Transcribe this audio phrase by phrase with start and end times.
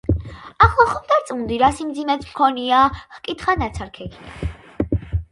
[0.67, 5.21] ახლა ხომ დარწმუნდი, რა სიმძიმეც მქონიაო?- ჰკითხა ნაცარქექიამ.